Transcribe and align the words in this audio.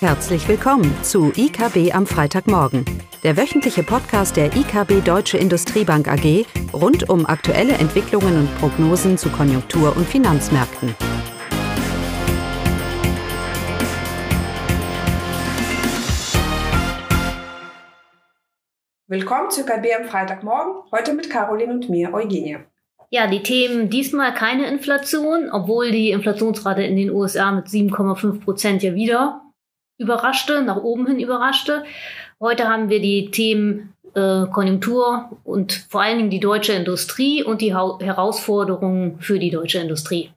Herzlich 0.00 0.46
willkommen 0.46 0.94
zu 1.02 1.32
IKB 1.34 1.94
am 1.94 2.06
Freitagmorgen, 2.06 2.84
der 3.22 3.38
wöchentliche 3.38 3.82
Podcast 3.82 4.36
der 4.36 4.54
IKB 4.54 5.02
Deutsche 5.02 5.38
Industriebank 5.38 6.06
AG 6.06 6.44
rund 6.74 7.08
um 7.08 7.24
aktuelle 7.24 7.72
Entwicklungen 7.72 8.40
und 8.40 8.58
Prognosen 8.58 9.16
zu 9.16 9.30
Konjunktur- 9.30 9.96
und 9.96 10.06
Finanzmärkten. 10.06 10.94
Willkommen 19.06 19.50
zu 19.50 19.62
IKB 19.62 19.94
am 19.98 20.04
Freitagmorgen, 20.04 20.74
heute 20.92 21.14
mit 21.14 21.30
Caroline 21.30 21.72
und 21.72 21.88
mir, 21.88 22.12
Eugenie. 22.12 22.58
Ja, 23.08 23.28
die 23.28 23.42
Themen 23.42 23.88
diesmal 23.88 24.34
keine 24.34 24.66
Inflation, 24.66 25.48
obwohl 25.50 25.90
die 25.90 26.10
Inflationsrate 26.10 26.82
in 26.82 26.96
den 26.96 27.10
USA 27.10 27.50
mit 27.50 27.68
7,5 27.68 28.44
Prozent 28.44 28.82
ja 28.82 28.94
wieder 28.94 29.40
überraschte, 29.98 30.62
nach 30.62 30.76
oben 30.76 31.06
hin 31.06 31.18
überraschte. 31.18 31.84
Heute 32.40 32.68
haben 32.68 32.90
wir 32.90 33.00
die 33.00 33.30
Themen 33.30 33.94
äh, 34.14 34.46
Konjunktur 34.46 35.30
und 35.44 35.86
vor 35.88 36.02
allen 36.02 36.18
Dingen 36.18 36.30
die 36.30 36.40
deutsche 36.40 36.72
Industrie 36.72 37.42
und 37.42 37.60
die 37.60 37.74
ha 37.74 37.98
Herausforderungen 38.00 39.18
für 39.20 39.38
die 39.38 39.50
deutsche 39.50 39.78
Industrie. 39.78 40.30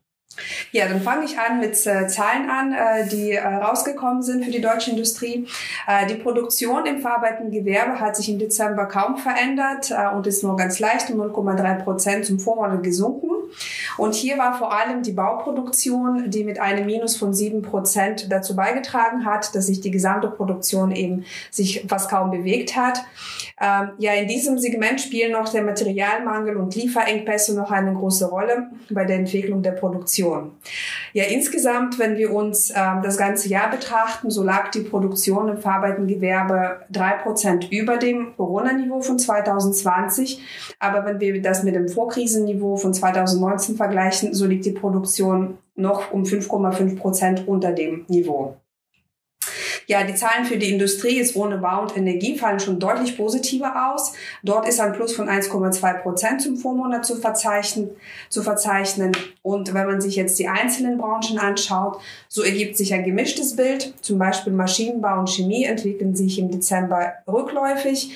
Ja, 0.72 0.88
dann 0.88 1.02
fange 1.02 1.26
ich 1.26 1.38
an 1.38 1.60
mit 1.60 1.74
äh, 1.86 2.08
Zahlen 2.08 2.50
an, 2.50 2.74
äh, 2.74 3.08
die 3.10 3.32
äh, 3.32 3.46
rausgekommen 3.46 4.22
sind 4.22 4.46
für 4.46 4.52
die 4.52 4.62
deutsche 4.62 4.92
Industrie. 4.92 5.48
Äh, 5.88 6.08
die 6.08 6.16
Produktion 6.16 6.86
im 6.86 7.00
verarbeitenden 7.00 7.52
Gewerbe 7.52 8.00
hat 8.00 8.16
sich 8.16 8.30
im 8.30 8.40
Dezember 8.40 8.86
kaum 8.86 9.18
verändert 9.18 9.92
äh, 9.92 10.16
und 10.16 10.28
ist 10.28 10.44
nur 10.44 10.56
ganz 10.56 10.80
leicht 10.80 11.10
um 11.10 11.20
0,3 11.20 11.84
Prozent 11.84 12.26
zum 12.26 12.40
Vormonat 12.40 12.84
gesunken. 12.84 13.30
Und 13.98 14.16
hier 14.16 14.38
war 14.38 14.58
vor 14.58 14.74
allem 14.74 15.04
die 15.04 15.12
Bauproduktion, 15.12 16.30
die 16.30 16.44
mit 16.44 16.60
einem 16.60 16.86
Minus 16.86 17.16
von 17.16 17.34
7 17.34 17.62
Prozent 17.62 18.32
dazu 18.32 18.56
beigetragen 18.56 19.26
hat, 19.26 19.54
dass 19.56 19.68
sich 19.68 19.82
die 19.82 19.92
gesamte 19.92 20.30
Produktion 20.30 20.92
eben 20.92 21.26
sich 21.52 21.86
fast 21.88 22.10
kaum 22.10 22.32
bewegt 22.32 22.76
hat. 22.76 23.04
Ähm, 23.62 23.90
ja, 23.98 24.14
in 24.14 24.28
diesem 24.28 24.58
Segment 24.58 25.02
spielen 25.02 25.34
noch 25.34 25.50
der 25.50 25.64
Materialmangel 25.64 26.56
und 26.56 26.76
Lieferengpässe 26.76 27.56
noch 27.56 27.72
eine 27.72 27.94
große 27.94 28.30
Rolle 28.30 28.70
bei 28.90 29.04
der 29.04 29.18
Entwicklung 29.18 29.62
der 29.62 29.72
Produktion. 29.72 30.52
Ja, 31.14 31.26
insgesamt, 31.26 32.00
wenn 32.00 32.18
wir 32.18 32.34
uns 32.34 32.70
ähm, 32.70 33.02
das 33.04 33.18
ganze 33.18 33.50
Jahr 33.50 33.70
betrachten, 33.70 34.30
so 34.30 34.44
lag 34.44 34.72
die 34.72 34.82
Produktion 34.82 35.50
im 35.50 35.58
verarbeitenden 35.58 36.08
Gewerbe 36.08 36.82
drei 36.90 37.12
Prozent 37.14 37.70
über 37.72 37.98
dem 37.98 38.36
Corona-Niveau 38.38 39.02
von 39.02 39.20
2020. 39.20 40.42
Aber 40.80 41.06
wenn 41.06 41.20
wir 41.20 41.42
das 41.42 41.64
mit 41.64 41.76
dem 41.76 41.90
Vorkrisenniveau 41.90 42.78
von 42.78 42.94
2019 43.40 43.76
vergleichen, 43.76 44.34
so 44.34 44.46
liegt 44.46 44.66
die 44.66 44.72
Produktion 44.72 45.58
noch 45.76 46.12
um 46.12 46.24
5,5 46.24 46.98
Prozent 46.98 47.48
unter 47.48 47.72
dem 47.72 48.06
Niveau. 48.08 48.58
Ja, 49.90 50.04
die 50.04 50.14
Zahlen 50.14 50.46
für 50.46 50.58
die 50.58 50.72
Industrie 50.72 51.18
ist 51.18 51.36
ohne 51.36 51.58
Bau 51.58 51.82
und 51.82 51.98
Energie 51.98 52.38
fallen 52.38 52.60
schon 52.60 52.80
deutlich 52.80 53.18
positiver 53.18 53.92
aus. 53.92 54.14
Dort 54.44 54.68
ist 54.68 54.80
ein 54.80 54.94
Plus 54.94 55.16
von 55.16 55.28
1,2 55.28 56.04
Prozent 56.04 56.44
zum 56.44 56.58
Vormonat 56.58 57.08
zu 57.08 57.16
verzeichnen, 57.16 57.90
zu 58.30 58.44
verzeichnen. 58.44 59.14
Und 59.42 59.74
wenn 59.74 59.88
man 59.88 60.00
sich 60.00 60.16
jetzt 60.16 60.38
die 60.38 60.48
einzelnen 60.48 61.00
Branchen 61.00 61.40
anschaut, 61.40 62.00
so 62.28 62.44
ergibt 62.44 62.78
sich 62.78 62.94
ein 62.94 63.04
gemischtes 63.04 63.56
Bild. 63.56 63.96
Zum 64.02 64.20
Beispiel 64.20 64.54
Maschinenbau 64.54 65.22
und 65.22 65.30
Chemie 65.32 65.64
entwickeln 65.64 66.16
sich 66.16 66.38
im 66.38 66.52
Dezember 66.52 67.14
rückläufig. 67.28 68.12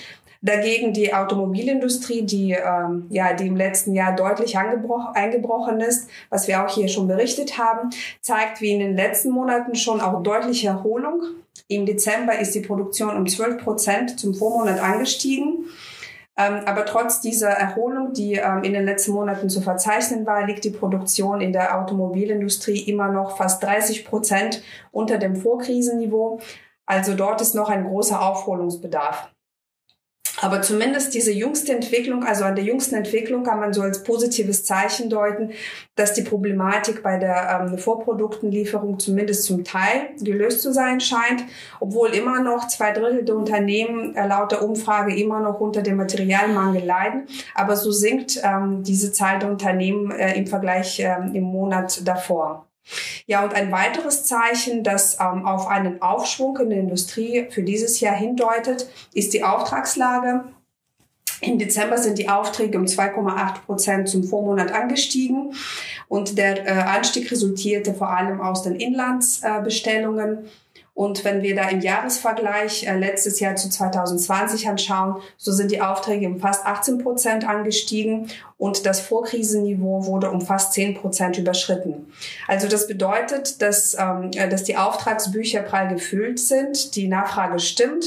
Dagegen 0.45 0.91
die 0.91 1.13
Automobilindustrie, 1.13 2.23
die, 2.23 2.51
ähm, 2.51 3.05
ja, 3.09 3.31
die 3.31 3.47
im 3.47 3.55
letzten 3.55 3.93
Jahr 3.93 4.13
deutlich 4.13 4.57
eingebrochen 4.57 5.79
ist, 5.79 6.09
was 6.29 6.49
wir 6.49 6.61
auch 6.61 6.69
hier 6.69 6.89
schon 6.89 7.07
berichtet 7.07 7.57
haben, 7.57 7.91
zeigt 8.19 8.59
wie 8.59 8.73
in 8.73 8.79
den 8.79 8.93
letzten 8.93 9.31
Monaten 9.31 9.73
schon 9.73 10.01
auch 10.01 10.21
deutliche 10.21 10.67
Erholung. 10.67 11.21
Im 11.69 11.85
Dezember 11.85 12.37
ist 12.37 12.53
die 12.55 12.59
Produktion 12.59 13.15
um 13.15 13.25
12 13.25 13.63
Prozent 13.63 14.19
zum 14.19 14.33
Vormonat 14.33 14.81
angestiegen. 14.81 15.63
Ähm, 16.35 16.59
aber 16.65 16.83
trotz 16.83 17.21
dieser 17.21 17.51
Erholung, 17.51 18.11
die 18.11 18.33
ähm, 18.33 18.63
in 18.63 18.73
den 18.73 18.83
letzten 18.83 19.13
Monaten 19.13 19.49
zu 19.49 19.61
verzeichnen 19.61 20.25
war, 20.25 20.45
liegt 20.45 20.65
die 20.65 20.71
Produktion 20.71 21.39
in 21.39 21.53
der 21.53 21.79
Automobilindustrie 21.79 22.79
immer 22.81 23.07
noch 23.07 23.37
fast 23.37 23.63
30 23.63 24.03
Prozent 24.03 24.61
unter 24.91 25.17
dem 25.17 25.37
Vorkrisenniveau. 25.37 26.41
Also 26.85 27.13
dort 27.13 27.39
ist 27.39 27.55
noch 27.55 27.69
ein 27.69 27.85
großer 27.85 28.21
Aufholungsbedarf. 28.21 29.32
Aber 30.41 30.61
zumindest 30.61 31.13
diese 31.13 31.31
jüngste 31.31 31.73
Entwicklung, 31.73 32.23
also 32.23 32.43
an 32.43 32.55
der 32.55 32.65
jüngsten 32.65 32.95
Entwicklung 32.95 33.43
kann 33.43 33.59
man 33.59 33.71
so 33.71 33.81
als 33.81 34.03
positives 34.03 34.65
Zeichen 34.65 35.09
deuten, 35.09 35.51
dass 35.95 36.13
die 36.13 36.23
Problematik 36.23 37.03
bei 37.03 37.17
der 37.17 37.67
ähm, 37.69 37.77
Vorproduktenlieferung 37.77 38.99
zumindest 38.99 39.43
zum 39.43 39.63
Teil 39.63 40.09
gelöst 40.19 40.61
zu 40.61 40.73
sein 40.73 40.99
scheint, 40.99 41.43
obwohl 41.79 42.09
immer 42.09 42.41
noch 42.41 42.67
zwei 42.67 42.91
Drittel 42.91 43.23
der 43.23 43.35
Unternehmen 43.35 44.15
äh, 44.15 44.27
laut 44.27 44.51
der 44.51 44.63
Umfrage 44.63 45.15
immer 45.15 45.39
noch 45.39 45.59
unter 45.59 45.83
dem 45.83 45.97
Materialmangel 45.97 46.83
leiden. 46.83 47.27
Aber 47.53 47.75
so 47.75 47.91
sinkt 47.91 48.41
ähm, 48.43 48.83
diese 48.83 49.11
Zahl 49.11 49.37
der 49.39 49.49
Unternehmen 49.49 50.11
äh, 50.11 50.35
im 50.35 50.47
Vergleich 50.47 50.99
äh, 50.99 51.15
im 51.33 51.43
Monat 51.43 52.07
davor. 52.07 52.67
Ja, 53.25 53.43
und 53.43 53.53
ein 53.53 53.71
weiteres 53.71 54.25
Zeichen, 54.25 54.83
das 54.83 55.17
ähm, 55.19 55.45
auf 55.45 55.67
einen 55.67 56.01
Aufschwung 56.01 56.57
in 56.57 56.69
der 56.69 56.79
Industrie 56.79 57.47
für 57.49 57.63
dieses 57.63 57.99
Jahr 57.99 58.15
hindeutet, 58.15 58.89
ist 59.13 59.33
die 59.33 59.43
Auftragslage. 59.43 60.45
Im 61.41 61.59
Dezember 61.59 61.97
sind 61.97 62.17
die 62.17 62.29
Aufträge 62.29 62.77
um 62.77 62.85
2,8 62.85 63.65
Prozent 63.65 64.09
zum 64.09 64.23
Vormonat 64.23 64.71
angestiegen 64.71 65.53
und 66.07 66.37
der 66.37 66.65
äh, 66.65 66.71
Anstieg 66.71 67.31
resultierte 67.31 67.93
vor 67.93 68.09
allem 68.09 68.39
aus 68.39 68.63
den 68.63 68.75
Inlandsbestellungen. 68.75 70.45
Äh, 70.45 70.49
und 70.95 71.25
wenn 71.25 71.41
wir 71.41 71.55
da 71.55 71.69
im 71.69 71.81
Jahresvergleich 71.81 72.85
äh, 72.85 72.95
letztes 72.95 73.39
Jahr 73.39 73.55
zu 73.55 73.69
2020 73.69 74.69
anschauen, 74.69 75.21
so 75.37 75.51
sind 75.51 75.71
die 75.71 75.81
Aufträge 75.81 76.27
um 76.27 76.39
fast 76.39 76.65
18 76.65 76.99
Prozent 76.99 77.47
angestiegen 77.47 78.29
und 78.57 78.85
das 78.85 78.99
Vorkrisenniveau 78.99 80.05
wurde 80.05 80.29
um 80.29 80.41
fast 80.41 80.73
10 80.73 80.95
Prozent 80.95 81.37
überschritten. 81.39 82.13
Also 82.47 82.67
das 82.67 82.87
bedeutet, 82.87 83.61
dass, 83.61 83.97
ähm, 83.99 84.29
äh, 84.35 84.47
dass 84.47 84.63
die 84.63 84.77
Auftragsbücher 84.77 85.63
prall 85.63 85.87
gefüllt 85.87 86.39
sind, 86.39 86.95
die 86.95 87.07
Nachfrage 87.07 87.59
stimmt 87.59 88.05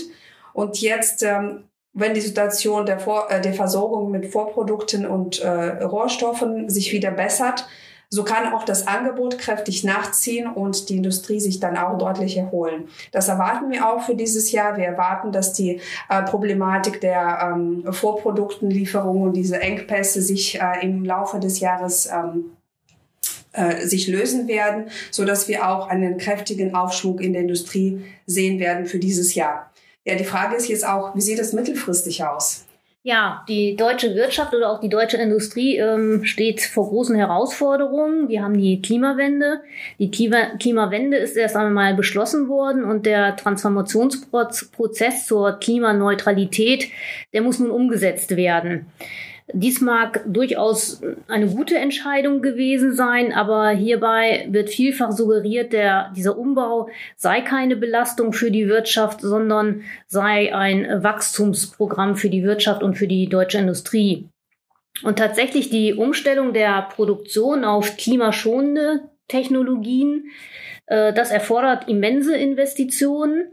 und 0.53 0.81
jetzt 0.81 1.25
ähm, 1.25 1.65
wenn 1.99 2.13
die 2.13 2.21
Situation 2.21 2.85
der, 2.85 3.01
Vor 3.01 3.31
äh, 3.31 3.41
der 3.41 3.55
Versorgung 3.55 4.11
mit 4.11 4.27
Vorprodukten 4.27 5.07
und 5.07 5.41
äh, 5.41 5.83
Rohstoffen 5.83 6.69
sich 6.69 6.93
wieder 6.93 7.11
bessert, 7.11 7.67
so 8.09 8.25
kann 8.25 8.53
auch 8.53 8.65
das 8.65 8.87
Angebot 8.87 9.39
kräftig 9.39 9.85
nachziehen 9.85 10.47
und 10.47 10.89
die 10.89 10.97
Industrie 10.97 11.41
sich 11.41 11.61
dann 11.61 11.77
auch 11.77 11.99
deutlich 11.99 12.37
erholen. 12.37 12.89
Das 13.13 13.29
erwarten 13.29 13.71
wir 13.71 13.89
auch 13.89 14.03
für 14.03 14.15
dieses 14.15 14.53
Jahr. 14.53 14.77
Wir 14.77 14.85
erwarten, 14.85 15.33
dass 15.33 15.53
die 15.53 15.81
äh, 16.09 16.23
Problematik 16.23 17.01
der 17.01 17.53
ähm, 17.55 17.85
Vorproduktenlieferung 17.93 19.23
und 19.23 19.33
diese 19.33 19.61
Engpässe 19.61 20.23
sich 20.23 20.61
äh, 20.61 20.83
im 20.83 21.05
Laufe 21.05 21.41
des 21.41 21.61
Jahres 21.61 22.07
ähm, 22.07 22.57
äh, 23.53 23.87
sich 23.87 24.07
lösen 24.07 24.49
werden, 24.49 24.91
so 25.11 25.25
dass 25.25 25.49
wir 25.49 25.67
auch 25.67 25.89
einen 25.89 26.19
kräftigen 26.19 26.75
Aufschwung 26.75 27.19
in 27.21 27.33
der 27.33 27.43
Industrie 27.43 28.05
sehen 28.27 28.61
werden 28.61 28.87
für 28.87 28.99
dieses 28.99 29.35
Jahr. 29.35 29.73
Ja, 30.05 30.15
die 30.15 30.25
Frage 30.25 30.55
ist 30.57 30.69
jetzt 30.69 30.87
auch, 30.87 31.17
wie 31.17 31.21
sieht 31.21 31.39
es 31.39 31.53
mittelfristig 31.53 32.23
aus? 32.23 32.66
Ja, 33.09 33.45
die 33.49 33.77
deutsche 33.77 34.17
Wirtschaft 34.17 34.53
oder 34.53 34.69
auch 34.69 34.81
die 34.81 34.89
deutsche 34.89 35.17
Industrie 35.17 35.77
ähm, 35.77 36.25
steht 36.25 36.61
vor 36.61 36.89
großen 36.89 37.15
Herausforderungen. 37.15 38.29
Wir 38.29 38.43
haben 38.43 38.59
die 38.59 38.83
Klimawende. 38.83 39.61
Die 40.01 40.11
Klima 40.11 40.57
Klimawende 40.59 41.17
ist 41.17 41.37
erst 41.37 41.55
einmal 41.55 41.95
beschlossen 41.95 42.49
worden 42.49 42.83
und 42.83 43.07
der 43.07 43.37
Transformationsprozess 43.37 45.25
zur 45.25 45.53
Klimaneutralität, 45.53 46.89
der 47.33 47.43
muss 47.43 47.61
nun 47.61 47.71
umgesetzt 47.71 48.37
werden. 48.37 48.87
Dies 49.53 49.81
mag 49.81 50.25
durchaus 50.27 51.01
eine 51.29 51.47
gute 51.47 51.77
Entscheidung 51.77 52.43
gewesen 52.43 52.95
sein, 52.95 53.33
aber 53.33 53.71
hierbei 53.71 54.49
wird 54.51 54.71
vielfach 54.71 55.13
suggeriert, 55.13 55.73
der, 55.73 56.13
dieser 56.17 56.37
Umbau 56.37 56.89
sei 57.17 57.43
keine 57.43 57.77
Belastung 57.77 58.33
für 58.33 58.51
die 58.51 58.67
Wirtschaft, 58.67 59.21
sondern 59.21 59.83
sei 60.09 60.53
ein 60.53 61.03
Wachstumsprogramm 61.03 62.17
für 62.17 62.29
die 62.29 62.43
Wirtschaft 62.43 62.83
und 62.83 62.95
für 62.95 63.07
die 63.07 63.29
deutsche 63.29 63.59
Industrie. 63.59 64.29
Und 65.05 65.19
tatsächlich 65.19 65.71
die 65.71 65.95
Umstellung 65.95 66.53
der 66.53 66.83
Produktion 66.83 67.65
auf 67.65 67.97
klimaschonende 67.97 69.03
Technologien 69.29 70.25
äh, 70.87 71.13
das 71.13 71.31
erfordert 71.31 71.89
immense 71.89 72.37
Investitionen. 72.37 73.49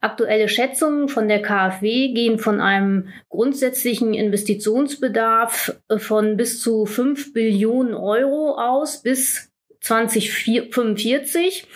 Aktuelle 0.00 0.48
Schätzungen 0.48 1.08
von 1.08 1.28
der 1.28 1.42
KfW 1.42 2.12
gehen 2.12 2.38
von 2.38 2.60
einem 2.60 3.08
grundsätzlichen 3.28 4.14
Investitionsbedarf 4.14 5.80
äh, 5.88 5.98
von 5.98 6.36
bis 6.36 6.60
zu 6.60 6.86
5 6.86 7.32
Billionen 7.32 7.94
Euro 7.94 8.56
aus 8.58 9.02
bis 9.02 9.50
2045. 9.80 11.66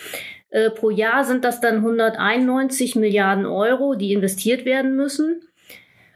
Äh, 0.49 0.69
pro 0.71 0.89
Jahr 0.89 1.23
sind 1.23 1.43
das 1.43 1.61
dann 1.61 1.77
191 1.77 2.95
Milliarden 2.95 3.45
Euro, 3.45 3.95
die 3.95 4.13
investiert 4.13 4.65
werden 4.65 4.95
müssen. 4.95 5.41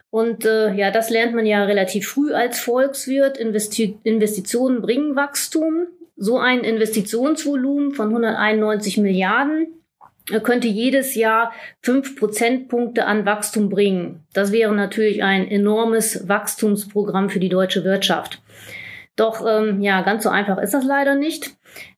Und 0.09 0.45
äh, 0.45 0.73
ja, 0.73 0.91
das 0.91 1.09
lernt 1.09 1.33
man 1.33 1.45
ja 1.45 1.63
relativ 1.63 2.07
früh 2.07 2.33
als 2.33 2.59
Volkswirt. 2.59 3.37
Investi 3.37 3.97
Investitionen 4.03 4.81
bringen 4.81 5.15
Wachstum 5.15 5.87
so 6.15 6.37
ein 6.37 6.59
Investitionsvolumen 6.59 7.93
von 7.93 8.09
191 8.09 8.97
Milliarden 8.99 9.82
könnte 10.43 10.67
jedes 10.67 11.15
Jahr 11.15 11.51
fünf 11.81 12.15
Prozentpunkte 12.15 13.05
an 13.05 13.25
Wachstum 13.25 13.69
bringen. 13.69 14.23
Das 14.33 14.51
wäre 14.51 14.73
natürlich 14.73 15.23
ein 15.23 15.47
enormes 15.47 16.27
Wachstumsprogramm 16.27 17.29
für 17.29 17.39
die 17.39 17.49
deutsche 17.49 17.83
Wirtschaft. 17.83 18.41
Doch 19.15 19.45
ähm, 19.47 19.81
ja, 19.81 20.01
ganz 20.01 20.23
so 20.23 20.29
einfach 20.29 20.57
ist 20.57 20.73
das 20.73 20.85
leider 20.85 21.15
nicht. 21.15 21.51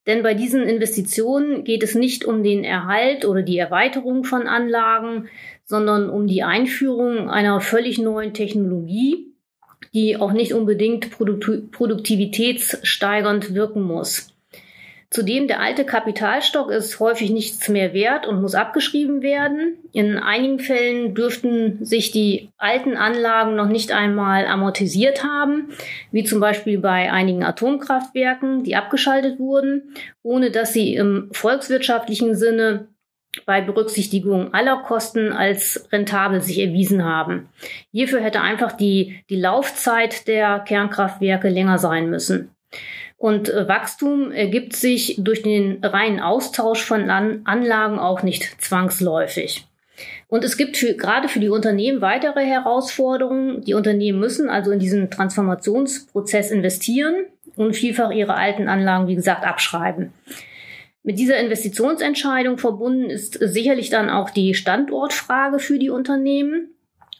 Denn 0.08 0.24
bei 0.24 0.34
diesen 0.34 0.64
Investitionen 0.64 1.64
geht 1.64 1.84
es 1.84 1.96
nicht 1.96 2.26
um 2.26 2.44
den 2.44 2.64
Erhalt 2.64 3.26
oder 3.26 3.42
die 3.42 3.58
Erweiterung 3.58 4.24
von 4.24 4.48
Anlagen, 4.48 5.28
sondern 5.64 6.10
um 6.10 6.28
die 6.28 6.44
Einführung 6.44 7.30
einer 7.30 7.60
völlig 7.62 7.98
neuen 7.98 8.34
Technologie, 8.34 9.34
die 9.94 10.18
auch 10.18 10.34
nicht 10.34 10.54
unbedingt 10.54 11.12
produktivitätssteigernd 11.12 13.54
wirken 13.54 13.82
muss. 13.82 14.35
Zudem 15.16 15.48
der 15.48 15.62
alte 15.62 15.86
Kapitalstock 15.86 16.70
ist 16.70 17.00
häufig 17.00 17.30
nichts 17.30 17.70
mehr 17.70 17.94
wert 17.94 18.28
und 18.28 18.42
muss 18.42 18.54
abgeschrieben 18.54 19.22
werden. 19.22 19.78
In 19.94 20.18
einigen 20.18 20.60
Fällen 20.60 21.16
dürften 21.16 21.86
sich 21.86 22.12
die 22.12 22.50
alten 22.58 22.98
Anlagen 22.98 23.56
noch 23.56 23.70
nicht 23.70 23.94
einmal 23.94 24.46
amortisiert 24.46 25.24
haben, 25.24 25.70
wie 26.12 26.26
zum 26.26 26.42
Beispiel 26.42 26.80
bei 26.80 27.14
einigen 27.14 27.46
Atomkraftwerken, 27.46 28.66
die 28.66 28.76
abgeschaltet 28.76 29.40
wurden, 29.40 29.94
ohne 30.22 30.52
dass 30.52 30.74
sie 30.74 30.96
im 30.96 31.30
volkswirtschaftlichen 31.32 32.36
Sinne 32.36 32.90
bei 33.46 33.62
Berücksichtigung 33.62 34.54
aller 34.54 34.84
Kosten 34.84 35.32
als 35.32 35.88
rentabel 35.94 36.42
sich 36.42 36.60
erwiesen 36.60 37.06
haben. 37.06 37.48
Hierfür 37.94 38.20
hätte 38.20 38.42
einfach 38.42 38.74
die, 38.74 39.24
die 39.30 39.40
Laufzeit 39.40 40.28
der 40.28 40.60
Kernkraftwerke 40.60 41.48
länger 41.48 41.78
sein 41.78 42.10
müssen. 42.10 42.50
Und 43.18 43.50
äh, 43.50 43.68
Wachstum 43.68 44.32
ergibt 44.32 44.76
sich 44.76 45.16
durch 45.20 45.42
den 45.42 45.84
reinen 45.84 46.20
Austausch 46.20 46.84
von 46.84 47.10
Anlagen 47.10 48.00
auch 48.00 48.24
nicht 48.24 48.62
zwangsläufig. 48.62 49.66
Und 50.28 50.44
es 50.44 50.58
gibt 50.58 50.78
für, 50.78 50.96
gerade 50.96 51.30
für 51.30 51.40
die 51.40 51.50
Unternehmen 51.50 52.02
weitere 52.02 52.46
Herausforderungen. 52.46 53.62
Die 53.62 53.74
Unternehmen 53.74 54.20
müssen 54.20 54.50
also 54.50 54.72
in 54.72 54.80
diesen 54.80 55.10
Transformationsprozess 55.10 56.52
investieren 56.52 57.26
und 57.56 57.76
vielfach 57.76 58.12
ihre 58.12 58.36
alten 58.36 58.68
Anlagen, 58.68 59.08
wie 59.08 59.16
gesagt, 59.16 59.46
abschreiben. 59.46 60.12
Mit 61.04 61.20
dieser 61.20 61.38
Investitionsentscheidung 61.38 62.58
verbunden 62.58 63.10
ist 63.12 63.38
sicherlich 63.40 63.92
dann 63.92 64.10
auch 64.10 64.32
die 64.32 64.56
Standortfrage 64.56 65.60
für 65.60 65.78
die 65.78 65.92
Unternehmen. 65.92 66.70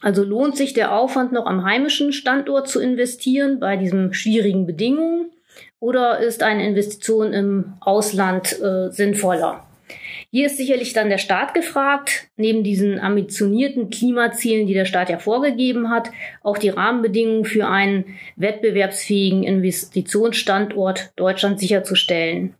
Also 0.02 0.24
lohnt 0.24 0.56
sich 0.56 0.74
der 0.74 0.92
Aufwand 0.92 1.32
noch 1.32 1.46
am 1.46 1.64
heimischen 1.64 2.12
Standort 2.12 2.68
zu 2.68 2.80
investieren 2.80 3.60
bei 3.60 3.76
diesen 3.76 4.12
schwierigen 4.12 4.66
Bedingungen? 4.66 5.30
Oder 5.86 6.18
ist 6.18 6.42
eine 6.42 6.66
Investition 6.66 7.32
im 7.32 7.74
Ausland 7.80 8.60
äh, 8.60 8.90
sinnvoller? 8.90 9.64
Hier 10.32 10.46
ist 10.46 10.56
sicherlich 10.56 10.92
dann 10.94 11.10
der 11.10 11.18
Staat 11.18 11.54
gefragt, 11.54 12.26
neben 12.36 12.64
diesen 12.64 12.98
ambitionierten 12.98 13.88
Klimazielen, 13.90 14.66
die 14.66 14.74
der 14.74 14.84
Staat 14.84 15.10
ja 15.10 15.18
vorgegeben 15.18 15.88
hat, 15.88 16.10
auch 16.42 16.58
die 16.58 16.70
Rahmenbedingungen 16.70 17.44
für 17.44 17.68
einen 17.68 18.16
wettbewerbsfähigen 18.34 19.44
Investitionsstandort 19.44 21.12
Deutschland 21.14 21.60
sicherzustellen. 21.60 22.56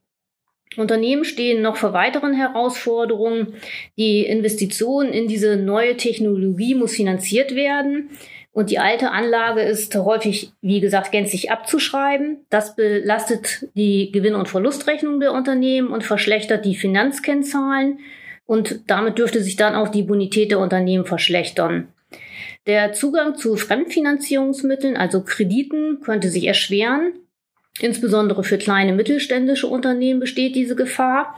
Unternehmen 0.76 1.25
stehen 1.25 1.62
noch 1.62 1.76
vor 1.76 1.93
weiteren 1.93 2.32
Herausforderungen. 2.32 3.55
Die 3.99 4.25
Investition 4.25 5.08
in 5.08 5.26
diese 5.26 5.56
neue 5.56 5.96
Technologie 5.96 6.76
muss 6.76 6.94
finanziert 6.94 7.56
werden. 7.56 8.11
Und 8.56 8.70
die 8.70 8.78
alte 8.78 9.10
Anlage 9.10 9.60
ist 9.60 9.94
häufig, 9.96 10.50
wie 10.62 10.80
gesagt, 10.80 11.12
gänzlich 11.12 11.50
abzuschreiben. 11.50 12.38
Das 12.48 12.74
belastet 12.74 13.68
die 13.74 14.10
Gewinn- 14.10 14.34
und 14.34 14.48
Verlustrechnung 14.48 15.20
der 15.20 15.34
Unternehmen 15.34 15.88
und 15.88 16.04
verschlechtert 16.04 16.64
die 16.64 16.74
Finanzkennzahlen. 16.74 17.98
Und 18.46 18.80
damit 18.86 19.18
dürfte 19.18 19.42
sich 19.42 19.56
dann 19.56 19.74
auch 19.74 19.88
die 19.88 20.04
Bonität 20.04 20.52
der 20.52 20.60
Unternehmen 20.60 21.04
verschlechtern. 21.04 21.88
Der 22.66 22.94
Zugang 22.94 23.36
zu 23.36 23.56
Fremdfinanzierungsmitteln, 23.56 24.96
also 24.96 25.20
Krediten, 25.20 26.00
könnte 26.00 26.30
sich 26.30 26.46
erschweren. 26.46 27.12
Insbesondere 27.82 28.42
für 28.42 28.56
kleine 28.56 28.94
mittelständische 28.94 29.66
Unternehmen 29.66 30.18
besteht 30.18 30.56
diese 30.56 30.76
Gefahr. 30.76 31.36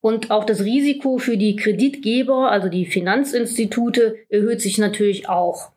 Und 0.00 0.30
auch 0.30 0.44
das 0.44 0.60
Risiko 0.60 1.18
für 1.18 1.36
die 1.36 1.56
Kreditgeber, 1.56 2.52
also 2.52 2.68
die 2.68 2.86
Finanzinstitute, 2.86 4.14
erhöht 4.28 4.60
sich 4.60 4.78
natürlich 4.78 5.28
auch. 5.28 5.71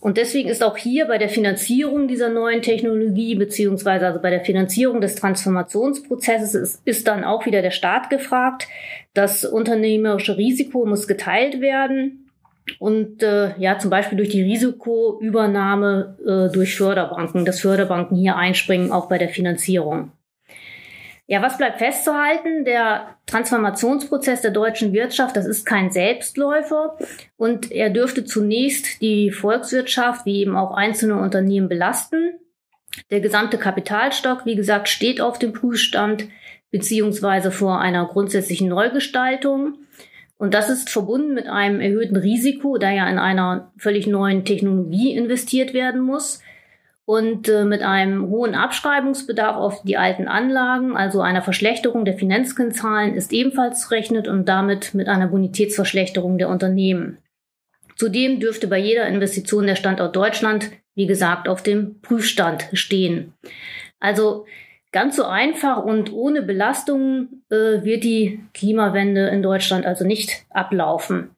Und 0.00 0.16
deswegen 0.16 0.48
ist 0.48 0.62
auch 0.62 0.76
hier 0.76 1.06
bei 1.06 1.18
der 1.18 1.28
Finanzierung 1.28 2.06
dieser 2.06 2.28
neuen 2.28 2.62
Technologie 2.62 3.34
beziehungsweise 3.34 4.06
also 4.06 4.20
bei 4.20 4.30
der 4.30 4.44
Finanzierung 4.44 5.00
des 5.00 5.16
Transformationsprozesses 5.16 6.54
ist, 6.54 6.82
ist 6.84 7.08
dann 7.08 7.24
auch 7.24 7.46
wieder 7.46 7.62
der 7.62 7.72
Staat 7.72 8.08
gefragt. 8.08 8.68
Das 9.12 9.44
unternehmerische 9.44 10.36
Risiko 10.36 10.86
muss 10.86 11.08
geteilt 11.08 11.60
werden 11.60 12.30
und 12.78 13.24
äh, 13.24 13.58
ja 13.58 13.78
zum 13.78 13.90
Beispiel 13.90 14.18
durch 14.18 14.28
die 14.28 14.42
Risikoübernahme 14.42 16.16
äh, 16.24 16.52
durch 16.52 16.76
Förderbanken, 16.76 17.44
dass 17.44 17.60
Förderbanken 17.60 18.16
hier 18.16 18.36
einspringen, 18.36 18.92
auch 18.92 19.08
bei 19.08 19.18
der 19.18 19.30
Finanzierung. 19.30 20.12
Ja, 21.30 21.42
was 21.42 21.58
bleibt 21.58 21.76
festzuhalten? 21.76 22.64
Der 22.64 23.16
Transformationsprozess 23.26 24.40
der 24.40 24.50
deutschen 24.50 24.94
Wirtschaft, 24.94 25.36
das 25.36 25.44
ist 25.44 25.66
kein 25.66 25.90
Selbstläufer 25.90 26.96
und 27.36 27.70
er 27.70 27.90
dürfte 27.90 28.24
zunächst 28.24 29.02
die 29.02 29.30
Volkswirtschaft 29.30 30.24
wie 30.24 30.40
eben 30.40 30.56
auch 30.56 30.74
einzelne 30.74 31.20
Unternehmen 31.20 31.68
belasten. 31.68 32.38
Der 33.10 33.20
gesamte 33.20 33.58
Kapitalstock, 33.58 34.46
wie 34.46 34.56
gesagt, 34.56 34.88
steht 34.88 35.20
auf 35.20 35.38
dem 35.38 35.52
Prüfstand 35.52 36.28
beziehungsweise 36.70 37.50
vor 37.50 37.78
einer 37.78 38.06
grundsätzlichen 38.06 38.68
Neugestaltung. 38.68 39.74
Und 40.38 40.54
das 40.54 40.70
ist 40.70 40.88
verbunden 40.88 41.34
mit 41.34 41.46
einem 41.46 41.80
erhöhten 41.80 42.16
Risiko, 42.16 42.78
da 42.78 42.90
ja 42.90 43.06
in 43.06 43.18
einer 43.18 43.70
völlig 43.76 44.06
neuen 44.06 44.46
Technologie 44.46 45.14
investiert 45.14 45.74
werden 45.74 46.00
muss 46.00 46.40
und 47.08 47.48
äh, 47.48 47.64
mit 47.64 47.80
einem 47.80 48.28
hohen 48.28 48.54
Abschreibungsbedarf 48.54 49.56
auf 49.56 49.82
die 49.82 49.96
alten 49.96 50.28
Anlagen, 50.28 50.94
also 50.94 51.22
einer 51.22 51.40
Verschlechterung 51.40 52.04
der 52.04 52.18
Finanzkennzahlen, 52.18 53.14
ist 53.14 53.32
ebenfalls 53.32 53.80
zu 53.80 53.92
rechnen 53.92 54.28
und 54.28 54.46
damit 54.46 54.92
mit 54.92 55.08
einer 55.08 55.28
Bonitätsverschlechterung 55.28 56.36
der 56.36 56.50
Unternehmen. 56.50 57.16
Zudem 57.96 58.40
dürfte 58.40 58.66
bei 58.66 58.76
jeder 58.76 59.06
Investition 59.06 59.66
der 59.66 59.76
Standort 59.76 60.14
Deutschland, 60.14 60.70
wie 60.94 61.06
gesagt, 61.06 61.48
auf 61.48 61.62
dem 61.62 61.98
Prüfstand 62.02 62.68
stehen. 62.74 63.32
Also 64.00 64.44
ganz 64.92 65.16
so 65.16 65.24
einfach 65.24 65.82
und 65.82 66.12
ohne 66.12 66.42
Belastungen 66.42 67.42
äh, 67.48 67.82
wird 67.84 68.04
die 68.04 68.40
Klimawende 68.52 69.28
in 69.28 69.42
Deutschland 69.42 69.86
also 69.86 70.04
nicht 70.04 70.44
ablaufen. 70.50 71.30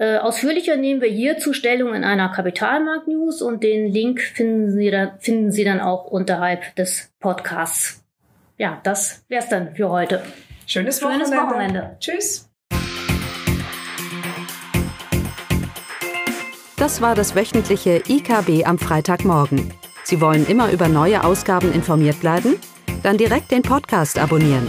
Äh, 0.00 0.18
ausführlicher 0.18 0.76
nehmen 0.76 1.00
wir 1.00 1.08
hierzu 1.08 1.52
Stellung 1.52 1.92
in 1.92 2.04
einer 2.04 2.28
Kapitalmarkt-News 2.28 3.42
und 3.42 3.64
den 3.64 3.92
Link 3.92 4.20
finden 4.20 4.70
Sie, 4.70 4.92
da, 4.92 5.16
finden 5.18 5.50
Sie 5.50 5.64
dann 5.64 5.80
auch 5.80 6.04
unterhalb 6.04 6.76
des 6.76 7.12
Podcasts. 7.18 8.04
Ja, 8.58 8.80
das 8.84 9.24
wär's 9.28 9.48
dann 9.48 9.74
für 9.74 9.90
heute. 9.90 10.22
Schönes 10.66 11.02
Wochenende. 11.02 11.26
Schönes 11.26 11.42
Wochenende. 11.42 11.96
Tschüss. 11.98 12.48
Das 16.76 17.02
war 17.02 17.16
das 17.16 17.34
wöchentliche 17.34 18.00
IKB 18.08 18.66
am 18.66 18.78
Freitagmorgen. 18.78 19.72
Sie 20.04 20.20
wollen 20.20 20.46
immer 20.46 20.70
über 20.70 20.86
neue 20.86 21.24
Ausgaben 21.24 21.72
informiert 21.72 22.20
bleiben? 22.20 22.54
Dann 23.02 23.18
direkt 23.18 23.50
den 23.50 23.62
Podcast 23.62 24.18
abonnieren 24.18 24.68